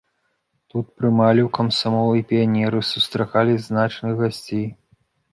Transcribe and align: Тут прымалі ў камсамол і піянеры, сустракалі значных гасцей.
Тут 0.73 0.85
прымалі 1.01 1.41
ў 1.43 1.49
камсамол 1.57 2.09
і 2.19 2.23
піянеры, 2.31 2.79
сустракалі 2.93 3.53
значных 3.67 4.13
гасцей. 4.23 4.65